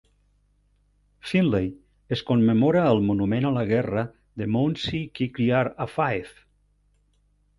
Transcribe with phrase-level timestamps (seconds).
[1.31, 1.67] Finlay
[2.17, 4.03] es commemora al monument a la guerra
[4.43, 6.33] de Moonzie Kirkyard a Fife.